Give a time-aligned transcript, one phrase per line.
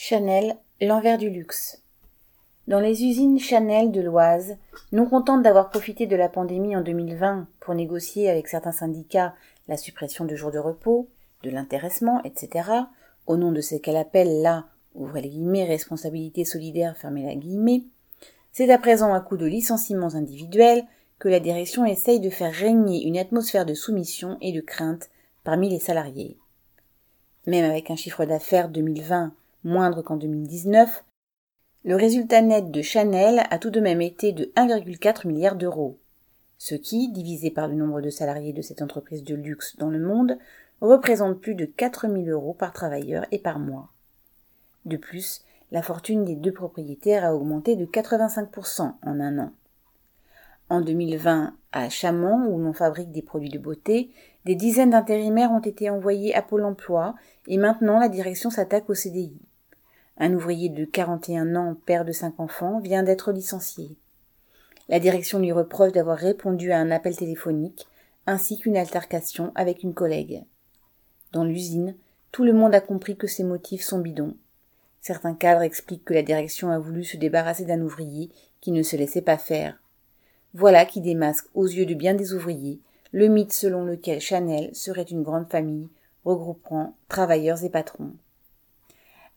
[0.00, 1.82] Chanel, l'envers du luxe.
[2.68, 4.56] Dans les usines Chanel de l'Oise,
[4.92, 9.34] non contente d'avoir profité de la pandémie en 2020 pour négocier avec certains syndicats
[9.66, 11.08] la suppression de jours de repos,
[11.42, 12.70] de l'intéressement, etc.,
[13.26, 17.82] au nom de ce qu'elle appelle la, responsabilité solidaire, fermez la guillemets,
[18.52, 20.84] c'est à présent à coup de licenciements individuels
[21.18, 25.10] que la direction essaye de faire régner une atmosphère de soumission et de crainte
[25.42, 26.38] parmi les salariés.
[27.48, 29.32] Même avec un chiffre d'affaires 2020
[29.68, 31.04] moindre qu'en 2019,
[31.84, 35.98] le résultat net de Chanel a tout de même été de 1,4 milliard d'euros,
[36.56, 40.00] ce qui, divisé par le nombre de salariés de cette entreprise de luxe dans le
[40.00, 40.38] monde,
[40.80, 43.90] représente plus de 4 000 euros par travailleur et par mois.
[44.86, 49.52] De plus, la fortune des deux propriétaires a augmenté de 85% en un an.
[50.70, 54.10] En 2020, à Chamont, où l'on fabrique des produits de beauté,
[54.44, 57.14] des dizaines d'intérimaires ont été envoyés à Pôle emploi
[57.46, 59.38] et maintenant la direction s'attaque au CDI.
[60.18, 63.96] Un ouvrier de 41 ans, père de cinq enfants, vient d'être licencié.
[64.88, 67.86] La direction lui reproche d'avoir répondu à un appel téléphonique
[68.26, 70.42] ainsi qu'une altercation avec une collègue.
[71.32, 71.94] Dans l'usine,
[72.32, 74.34] tout le monde a compris que ces motifs sont bidons.
[75.00, 78.96] Certains cadres expliquent que la direction a voulu se débarrasser d'un ouvrier qui ne se
[78.96, 79.80] laissait pas faire.
[80.52, 82.80] Voilà qui démasque aux yeux de bien des ouvriers
[83.12, 85.88] le mythe selon lequel Chanel serait une grande famille
[86.24, 88.12] regroupant travailleurs et patrons.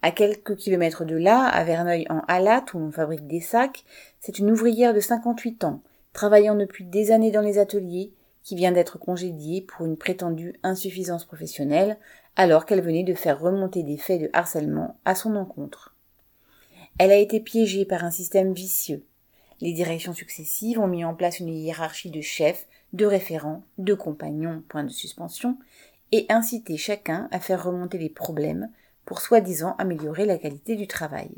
[0.03, 3.83] À quelques kilomètres de là, à Verneuil en Halat, où l'on fabrique des sacs,
[4.19, 5.81] c'est une ouvrière de 58 ans,
[6.13, 8.11] travaillant depuis des années dans les ateliers,
[8.43, 11.97] qui vient d'être congédiée pour une prétendue insuffisance professionnelle,
[12.35, 15.95] alors qu'elle venait de faire remonter des faits de harcèlement à son encontre.
[16.97, 19.05] Elle a été piégée par un système vicieux.
[19.59, 24.63] Les directions successives ont mis en place une hiérarchie de chefs, de référents, de compagnons,
[24.67, 25.57] point de suspension,
[26.11, 28.69] et incité chacun à faire remonter les problèmes
[29.11, 31.31] pour soi-disant améliorer la qualité du travail.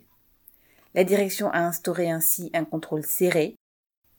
[0.94, 3.56] La direction a instauré ainsi un contrôle serré,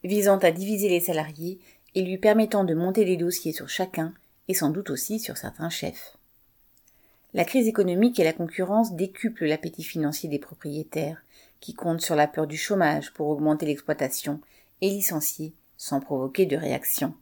[0.03, 1.61] visant à diviser les salariés
[1.95, 4.13] et lui permettant de monter les dossiers sur chacun
[4.49, 6.17] et sans doute aussi sur certains chefs.
[7.33, 11.23] La crise économique et la concurrence décuplent l'appétit financier des propriétaires,
[11.61, 14.41] qui comptent sur la peur du chômage pour augmenter l'exploitation
[14.81, 17.15] et licencier sans provoquer de réaction.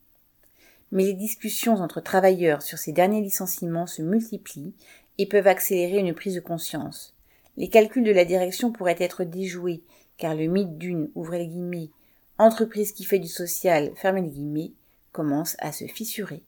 [0.92, 4.74] Mais les discussions entre travailleurs sur ces derniers licenciements se multiplient
[5.18, 7.14] et peuvent accélérer une prise de conscience.
[7.56, 9.82] Les calculs de la direction pourraient être déjoués,
[10.16, 11.90] car le mythe d'une, ouvrez les guillemets,
[12.38, 14.72] entreprise qui fait du social, fermez les guillemets,
[15.12, 16.42] commence à se fissurer.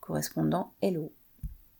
[0.00, 1.12] Correspondant Hello.